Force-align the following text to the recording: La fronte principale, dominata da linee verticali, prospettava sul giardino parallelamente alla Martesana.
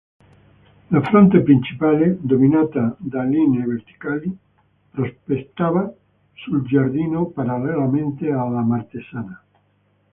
La 0.89 0.99
fronte 1.01 1.41
principale, 1.41 2.17
dominata 2.19 2.95
da 2.97 3.21
linee 3.21 3.67
verticali, 3.67 4.35
prospettava 4.89 5.93
sul 6.33 6.65
giardino 6.65 7.27
parallelamente 7.27 8.31
alla 8.31 8.61
Martesana. 8.63 9.43